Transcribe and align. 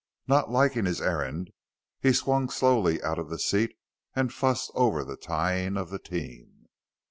Not 0.25 0.49
liking 0.49 0.85
his 0.85 0.99
errand, 0.99 1.51
he 1.99 2.11
swung 2.11 2.49
slowly 2.49 3.03
out 3.03 3.19
of 3.19 3.29
the 3.29 3.37
seat 3.37 3.77
and 4.15 4.33
fussed 4.33 4.71
over 4.73 5.03
the 5.03 5.15
tying 5.15 5.77
of 5.77 5.91
the 5.91 5.99
team. 5.99 6.65